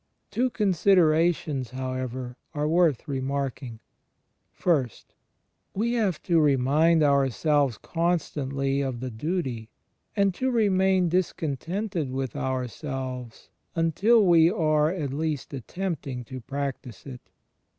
Two 0.31 0.49
considerations, 0.49 1.69
however, 1.69 2.35
are 2.55 2.67
worth 2.67 3.07
remarking: 3.07 3.79
(i) 4.65 4.87
We 5.75 5.93
have 5.93 6.19
to 6.23 6.39
remind 6.39 7.03
ourselves 7.03 7.77
constantly 7.77 8.81
of 8.81 8.99
the 8.99 9.11
duty, 9.11 9.69
and 10.15 10.33
to 10.33 10.49
remain 10.49 11.07
discontented 11.09 12.09
with 12.09 12.35
ourselves 12.35 13.51
imtil 13.77 14.25
we 14.25 14.49
are 14.49 14.89
at 14.89 15.13
least 15.13 15.53
attempting 15.53 16.23
to 16.23 16.41
practise 16.41 17.05
it. 17.05 17.21